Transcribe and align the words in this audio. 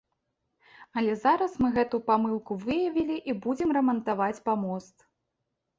Але 1.01 1.13
зараз 1.25 1.51
мы 1.63 1.67
гэту 1.77 2.01
памылку 2.09 2.59
выявілі 2.67 3.21
і 3.33 3.37
будзем 3.45 3.69
рамантаваць 3.79 4.37
памост. 4.51 4.97